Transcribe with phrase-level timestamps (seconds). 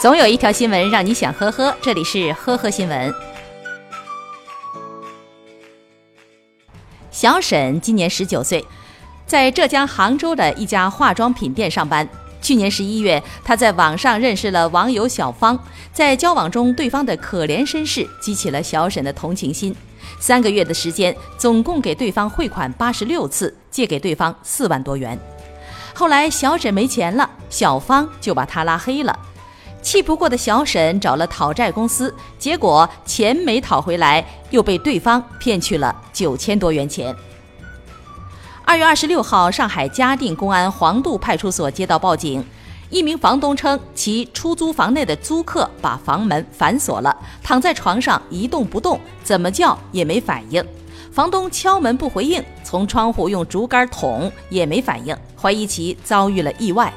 [0.00, 3.14] 总有一条新闻让你想呵呵，这里是呵呵新闻。
[7.10, 8.64] 小沈今年十九岁，
[9.26, 12.08] 在浙江杭州的一家化妆品店上班。
[12.40, 15.58] 去年十一月，他在网上认识了网友小芳，
[15.92, 19.76] 在交往中，对方的可怜身世激起了小沈的同情心。
[20.18, 25.18] 三个月的时间，总共给对方汇款八十六次，借给对方四万多元。
[25.92, 29.14] 后来小沈没钱了，小芳就把他拉黑了。
[29.82, 37.14] 气不过的小沈找了讨债公司，结果钱没讨回来，又被对方骗去了九千多元钱。
[38.64, 42.44] 二月二十六号，上海嘉定公安黄渡派出所接到报警，
[42.88, 50.64] 一名房东称其出租房内的租客把房门反锁了，躺在床上一动不动，怎么叫也没反应。
[51.10, 56.92] 房东敲门不回应，从窗户用竹竿捅也没反应，怀疑其遭遇了意外。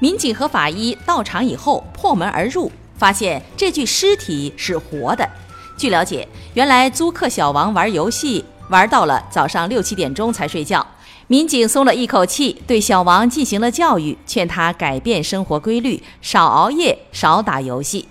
[0.00, 5.28] 民警和法医到场以后破门而入，发现这具尸体是活的。
[5.76, 10.86] 据了解，原来租客小王玩游戏玩到了早上六七点钟才睡觉，
[11.26, 18.06] 民警松了一口气，对小王进行了教育，劝他改变生活规律，少熬夜，少打游戏。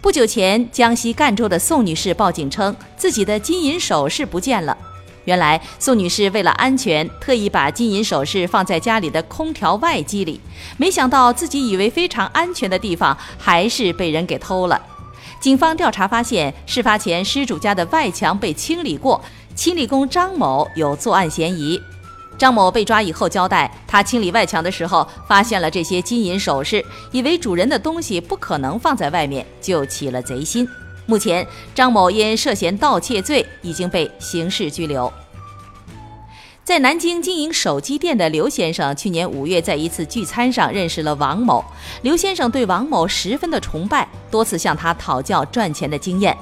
[0.00, 4.76] 不久前，江西赣州的宋女士报警称，自己的金银首饰不见了。
[5.24, 10.40] 原来宋女士为了安全，特意把金银首饰放在家里的空调外机里，
[10.76, 14.80] 没想到自己以为非常安全的地方，还是被人给偷了。
[15.40, 19.20] 警方调查发现，事发前失主家的外墙被清理过，
[19.54, 21.80] 清理工张某有作案嫌疑。
[22.36, 30.66] 张某被抓以后交代，他清理外墙的时候发现了这些金银首饰，以为主人的东西不可能放在外面，就起了贼心。
[31.10, 31.44] 目前，
[31.74, 35.12] 张某因涉嫌盗窃罪已经被刑事拘留。
[36.62, 41.64] 在南京经营手机店的刘先生，去年五月在一次聚餐上认识了王某。
[42.02, 46.36] 刘先生对王某十分的崇拜，多次向他讨教赚钱的经验。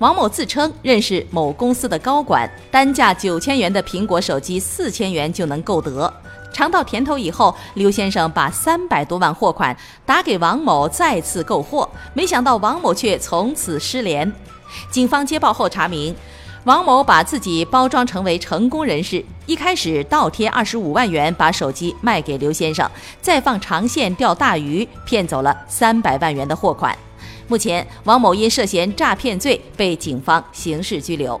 [0.00, 6.12] 王某自称认识某公司的高管，单价九千元的苹果手机四千元就能购得。
[6.52, 14.32] 尝到甜头以后，刘先生把三百多万货款打给王某，再次购货，没想到王某却从此失联。
[14.90, 16.14] 警方接报后查明。
[16.64, 22.90] 王某把自己包装成为成功人士，一开始倒贴二十五万元把手机卖给刘先生，
[23.22, 26.96] 再放长线钓大鱼，骗走了三百万元的货款。
[27.46, 31.40] 目前，王某因涉嫌诈骗罪被警方刑事拘留。